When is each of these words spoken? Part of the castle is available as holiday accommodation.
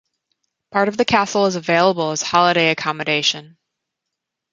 Part 0.71 0.87
of 0.87 0.97
the 0.97 1.05
castle 1.05 1.45
is 1.45 1.55
available 1.55 2.09
as 2.09 2.23
holiday 2.23 2.71
accommodation. 2.71 3.59